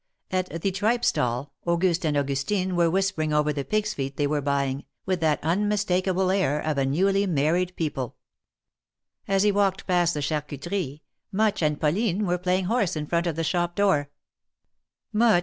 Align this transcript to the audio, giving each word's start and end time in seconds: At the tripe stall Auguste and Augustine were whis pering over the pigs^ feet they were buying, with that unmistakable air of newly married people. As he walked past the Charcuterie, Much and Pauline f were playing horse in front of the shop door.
At 0.31 0.63
the 0.63 0.71
tripe 0.71 1.05
stall 1.05 1.53
Auguste 1.67 2.07
and 2.07 2.17
Augustine 2.17 2.75
were 2.75 2.89
whis 2.89 3.11
pering 3.11 3.31
over 3.33 3.53
the 3.53 3.63
pigs^ 3.63 3.93
feet 3.93 4.17
they 4.17 4.25
were 4.25 4.41
buying, 4.41 4.85
with 5.05 5.19
that 5.19 5.37
unmistakable 5.43 6.31
air 6.31 6.59
of 6.59 6.77
newly 6.87 7.27
married 7.27 7.75
people. 7.75 8.15
As 9.27 9.43
he 9.43 9.51
walked 9.51 9.85
past 9.85 10.15
the 10.15 10.21
Charcuterie, 10.21 11.03
Much 11.31 11.61
and 11.61 11.79
Pauline 11.79 12.21
f 12.21 12.25
were 12.27 12.39
playing 12.39 12.65
horse 12.65 12.95
in 12.95 13.05
front 13.05 13.27
of 13.27 13.35
the 13.35 13.43
shop 13.43 13.75
door. 13.75 14.09